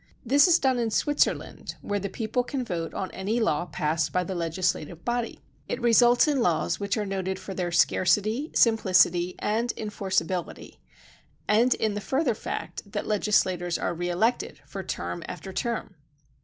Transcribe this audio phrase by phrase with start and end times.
[0.25, 4.11] This is done in Switzerland, where the peo ple can vote on any law passed
[4.11, 5.41] by the legis lative body.
[5.67, 10.77] It results in laws which are noted for their scarcity, simplicity and en forceability;
[11.47, 15.93] and in the further fact that legislators are reelected for term after term.